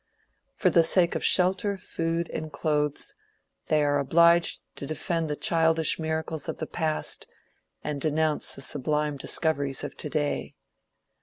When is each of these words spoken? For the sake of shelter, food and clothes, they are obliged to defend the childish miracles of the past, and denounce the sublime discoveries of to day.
For 0.55 0.71
the 0.71 0.81
sake 0.81 1.13
of 1.13 1.23
shelter, 1.23 1.77
food 1.77 2.27
and 2.31 2.51
clothes, 2.51 3.13
they 3.67 3.83
are 3.83 3.99
obliged 3.99 4.59
to 4.77 4.87
defend 4.87 5.29
the 5.29 5.35
childish 5.35 5.99
miracles 5.99 6.49
of 6.49 6.57
the 6.57 6.65
past, 6.65 7.27
and 7.83 8.01
denounce 8.01 8.55
the 8.55 8.61
sublime 8.63 9.17
discoveries 9.17 9.83
of 9.83 9.95
to 9.97 10.09
day. 10.09 10.55